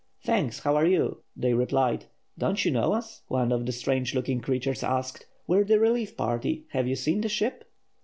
[0.23, 2.05] "Thanks; how are you?" they replied.
[2.35, 5.27] "Don't you know us?" one of the strange looking creatures asked.
[5.45, 6.65] "We're the relief party.
[6.69, 7.71] Have you seen the ship?"